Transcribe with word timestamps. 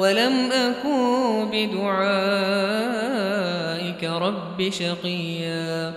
ولم 0.00 0.52
أكن 0.52 1.48
بدعائك 1.52 1.92
رب 4.04 4.70
شقيا. 4.70 5.92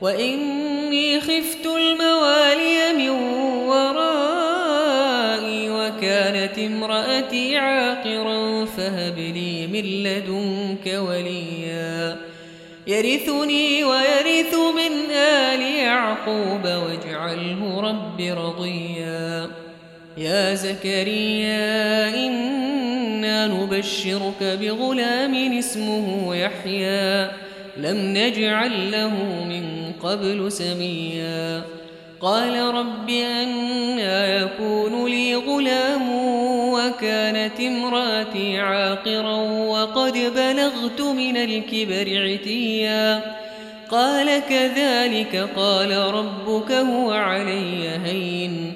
وإني 0.00 1.20
خفت 1.20 1.66
الموالي 1.66 2.92
من 2.98 3.10
ورائي 3.68 5.70
وكانت 5.70 6.58
امرأتي 6.58 7.56
عاقرا 7.56 8.64
فهب 8.64 9.18
لي 9.18 9.66
من 9.66 10.02
لدنك 10.02 10.98
وليا. 11.08 12.16
يرثني 12.86 13.84
ويرث 13.84 14.54
من 14.54 15.10
آل 15.10 15.60
يعقوب 15.60 16.64
واجعله 16.64 17.80
رب 17.80 18.20
رضيا. 18.20 19.50
يا 20.16 20.54
زكريا 20.54 22.14
نبشرك 23.50 24.58
بغلام 24.60 25.58
اسمه 25.58 26.34
يحيى. 26.34 27.30
لم 27.76 27.96
نجعل 27.96 28.90
له 28.90 29.14
من 29.48 29.92
قبل 30.02 30.52
سميا. 30.52 31.62
قال 32.20 32.74
رب 32.74 33.10
أنا 33.10 34.42
يكون 34.42 35.06
لي 35.10 35.34
غلام 35.34 36.12
وكانت 36.72 37.60
امرأتي 37.60 38.58
عاقرا 38.58 39.36
وقد 39.42 40.12
بلغت 40.12 41.00
من 41.00 41.36
الكبر 41.36 42.32
عتيا. 42.32 43.34
قال 43.90 44.42
كذلك 44.48 45.48
قال 45.56 45.96
ربك 45.96 46.72
هو 46.72 47.12
علي 47.12 47.88
هين. 48.04 48.75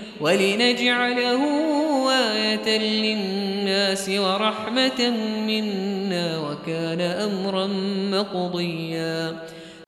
ولنجعله 0.21 1.41
آية 2.11 2.77
للناس 2.77 4.09
ورحمة 4.09 5.09
منا 5.47 6.39
وكان 6.39 7.01
أمرا 7.01 7.67
مقضيا. 8.11 9.35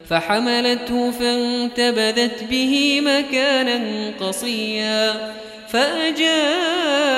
فحملته 0.10 1.12
فانتبذت 1.12 2.44
به 2.44 3.02
مكانا 3.02 4.12
قصيا. 4.20 5.34
فأجاءها 5.70 7.14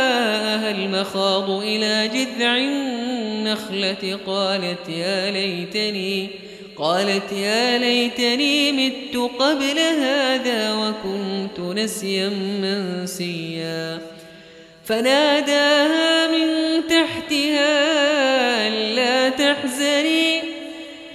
المخاض 0.71 1.49
إلى 1.49 2.07
جذع 2.13 2.57
النخلة 2.57 4.19
قالت 4.27 4.89
يا 4.89 5.31
ليتني 5.31 6.44
قالت 6.77 7.31
يا 7.31 7.77
ليتني 7.77 8.71
مت 8.71 9.31
قبل 9.39 9.79
هذا 9.79 10.73
وكنت 10.73 11.59
نسيا 11.79 12.29
منسيا. 12.29 14.01
فناداها 14.85 16.27
من 16.27 16.47
تحتها 16.87 17.71
ألا 18.67 19.29
تحزني 19.29 20.39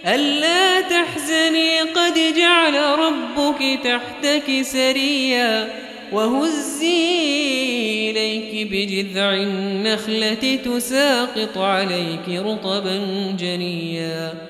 ألا 0.06 0.81
تحزني 0.81 1.81
قد 1.81 2.34
جعل 2.37 2.75
ربك 2.75 3.81
تحتك 3.84 4.62
سريا. 4.62 5.69
وهزي 6.12 6.91
إليك 8.10 8.72
بجذع 8.72 9.34
النخلة 9.34 10.59
تساقط 10.65 11.59
عليك 11.59 12.28
رطبا 12.28 12.97
جنيا. 13.38 14.50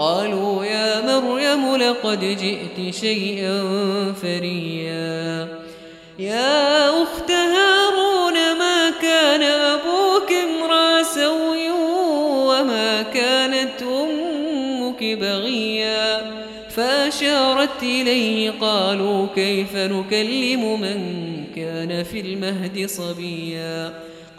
قالوا 0.00 0.64
يا 0.64 1.00
مريم 1.00 1.76
لقد 1.76 2.20
جئت 2.20 2.94
شيئا 2.94 3.62
فريا. 4.22 5.48
يا 6.18 6.88
أخت 7.02 7.30
هارون 7.30 8.34
ما 8.34 8.90
كان 9.02 9.42
أبوك 9.42 10.32
امرأ 10.32 11.02
سوي 11.02 11.70
وما 12.48 13.02
كانت 13.02 13.82
أمك 13.82 15.04
بغيا؟ 15.04 16.20
فأشار 16.70 17.62
أشارت 17.62 17.82
إليه 17.82 18.50
قالوا 18.50 19.26
كيف 19.34 19.76
نكلم 19.76 20.80
من 20.80 21.00
كان 21.56 22.04
في 22.04 22.20
المهد 22.20 22.86
صبيا؟ 22.86 24.09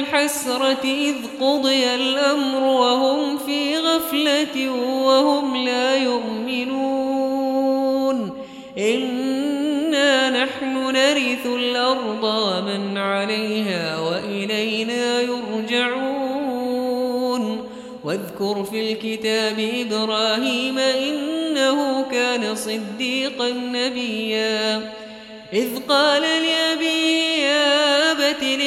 الحسرة 0.00 0.84
إذ 0.84 1.14
قضي 1.40 1.94
الأمر 1.94 2.62
وهم 2.62 3.38
في 3.38 3.78
غفلة 3.78 4.70
وهم 5.04 5.56
لا 5.56 5.96
يؤمنون. 5.96 7.10
إنا 8.78 10.44
نحن 10.44 10.92
نرث 10.92 11.46
الأرض 11.46 12.24
ومن 12.24 12.98
عليها 12.98 13.98
وإلينا 13.98 15.20
يرجعون. 15.20 16.50
واذكر 18.04 18.64
في 18.64 18.92
الكتاب 18.92 19.58
إبراهيم 19.58 20.78
إنه 20.78 22.02
كان 22.10 22.54
صديقا 22.54 23.50
نبيا. 23.50 24.92
إذ 25.52 25.68
قال 25.88 26.22
لأبي 26.22 26.50
يا 26.50 26.70
أبت 26.72 27.29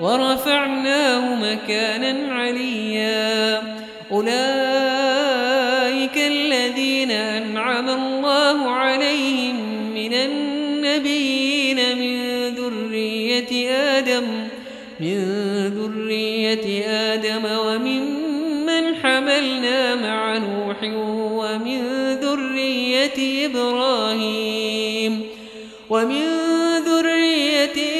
ورفعناه 0.00 1.34
مكانا 1.34 2.34
عليا. 2.34 3.62
أولئك 4.12 4.30
الذين 6.16 7.10
أنعم 7.10 7.88
الله 7.88 8.70
عليهم 8.70 9.56
من 9.94 10.14
النبيين 10.14 11.98
من 11.98 12.48
ذرية 12.54 13.70
آدم 13.70 14.24
من 15.00 15.18
ذرية 15.76 16.86
آدم 16.86 17.44
وممن 17.44 18.94
حملنا 19.02 19.94
مع 19.94 20.36
نوح 20.36 20.82
ومن 21.32 21.80
ذرية 22.14 23.46
إبراهيم 23.46 25.22
ومن 25.90 26.24
ذرية 26.86 27.76
إبراهيم 27.76 27.99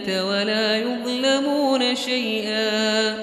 ولا 0.00 0.76
يظلمون 0.76 1.96
شيئا. 1.96 3.14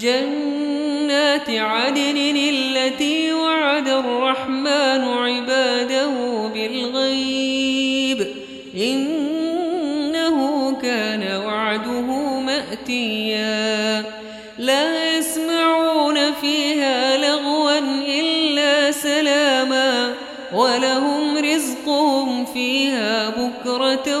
جنات 0.00 1.50
عدن 1.50 2.36
التي 2.36 3.32
وعد 3.32 3.88
الرحمن 3.88 5.04
عباده 5.04 6.08
بالغيب. 6.54 8.26
إنه 8.76 10.70
كان 10.82 11.42
وعده 11.46 12.40
مأتيا. 12.40 14.04
لا 14.58 15.18
يسمعون 15.18 16.32
فيها 16.40 17.16
لغوا 17.16 17.78
إلا 18.20 18.90
سلاما. 18.90 20.14
ولهم 20.54 21.38
رزقهم 21.38 22.44
فيها 22.44 23.28
بكرة 23.28 24.20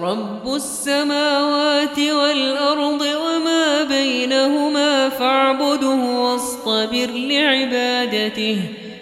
رب 0.00 0.54
السماوات 0.54 1.98
والأرض 1.98 3.02
وما 3.02 3.82
بينهما 3.82 5.08
فاعبده 5.08 5.94
واصطبر 5.94 7.10
لعبادته 7.14 8.58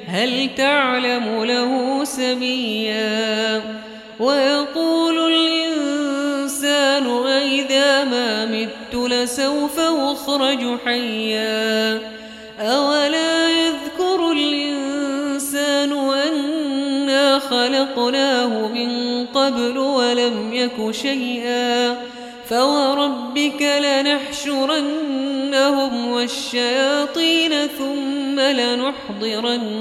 هل 0.07 0.50
تعلم 0.57 1.45
له 1.45 2.05
سميا 2.05 3.62
ويقول 4.21 5.33
الإنسان 5.33 7.07
أئذا 7.26 8.05
ما 8.05 8.47
مت 8.47 8.95
لسوف 9.11 9.81
أخرج 9.81 10.78
حيا 10.85 12.00
أولا 12.61 13.27
خلقناه 17.78 18.68
من 18.68 19.26
قبل 19.26 19.78
ولم 19.78 20.52
يك 20.52 20.90
شيئا 20.90 21.97
فوربك 22.49 23.62
لنحشرنهم 23.82 24.92
والشياطين 26.08 27.52
ثم 27.78 28.40
لنحضرنهم 28.40 29.76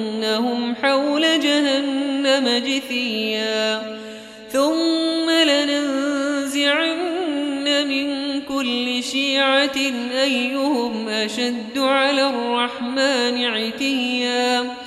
حول 0.83 1.39
جهنم 1.39 2.63
جثيا 2.65 3.81
ثم 4.51 5.29
لننزعن 5.29 6.97
من 7.87 8.41
كل 8.41 9.03
شيعة 9.03 9.77
أيهم 10.23 11.09
أشد 11.09 11.77
على 11.77 12.29
الرحمن 12.29 13.45
عتيا 13.45 14.86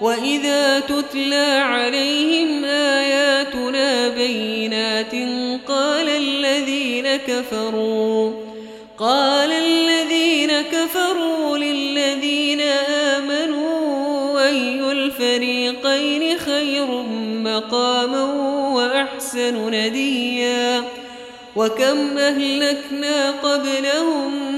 وإذا 0.00 0.80
تتلى 0.80 1.62
عليهم 1.64 2.64
آياتنا 2.64 4.08
بينات 4.08 5.12
قال 5.68 6.08
الذين 6.08 7.16
كفروا 7.16 8.32
قال 8.98 9.52
الذين 9.52 10.50
كفروا 10.60 11.58
للذين 11.58 12.60
آمنوا 12.90 14.40
أي 14.48 14.92
الفريقين 14.92 16.38
خير 16.38 16.86
مقاما 17.44 18.24
وأحسن 18.74 19.70
نديا 19.70 20.84
وكم 21.56 22.18
أهلكنا 22.18 23.30
قبلهم 23.30 24.57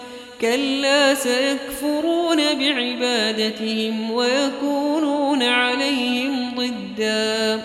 كلا 0.41 1.13
سيكفرون 1.13 2.37
بعبادتهم 2.37 4.11
ويكونون 4.11 5.43
عليهم 5.43 6.55
ضدا. 6.55 7.61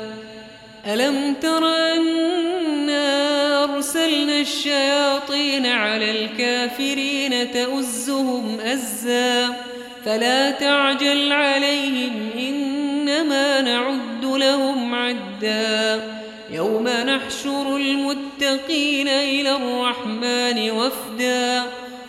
ألم 0.87 1.35
تر 1.42 1.66
أنا 1.68 3.64
أرسلنا 3.64 4.40
الشياطين 4.40 5.66
على 5.66 6.11
الكافرين 6.11 7.50
تؤزهم 7.52 8.61
أزا؟ 8.61 9.56
فلا 10.04 10.50
تعجل 10.50 11.33
عليهم 11.33 12.30
إنما 12.38 13.61
نعد 13.61 14.25
لهم 14.25 14.95
عدا. 14.95 16.02
يوم 16.50 16.88
نحشر 16.88 17.76
المتقين 17.76 19.09
إلى 19.09 19.56
الرحمن 19.56 20.71
وفدا. 20.71 21.62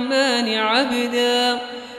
الرحمن 0.00 0.54
عبدا. 0.54 1.58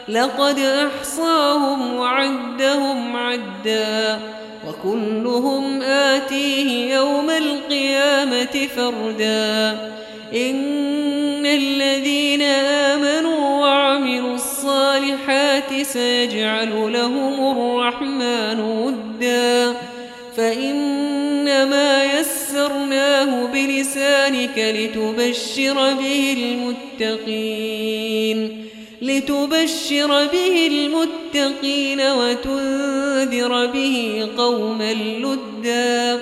لقد 0.10 0.60
أحصاهم 0.60 1.96
وعدهم 1.96 3.16
عدا. 3.16 4.20
وكلهم 4.68 5.82
آتيه 5.82 6.96
يوم 6.96 7.30
القيامة 7.30 8.68
فردا. 8.76 9.78
إن 10.36 11.46
الذين 11.46 12.42
آمنوا 12.42 13.62
وعملوا 13.62 14.36
الصالحات 14.36 15.82
سيجعل 15.82 16.94
لهم 16.94 17.58
الرحمن 17.58 18.60
ودا. 18.60 19.74
فإنما 20.38 22.04
يسرناه 23.22 23.46
بلسانك 23.46 24.58
لتبشر 24.58 25.94
به 25.94 26.34
المتقين 27.02 28.66
لتبشر 29.02 30.28
به 30.28 30.68
المتقين 30.68 32.02
وتنذر 32.02 33.66
به 33.66 34.28
قوما 34.38 34.94
لدا 34.94 36.20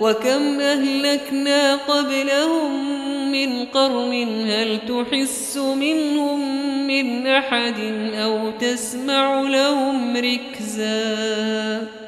وكم 0.00 0.60
أهلكنا 0.60 1.76
قبلهم 1.76 3.00
من 3.32 3.64
قرن 3.64 4.12
هل 4.48 4.78
تحس 4.88 5.56
منهم 5.56 6.40
من 6.86 7.26
أحد 7.26 7.78
أو 8.14 8.50
تسمع 8.50 9.40
لهم 9.40 10.16
ركزاً؟ 10.16 11.99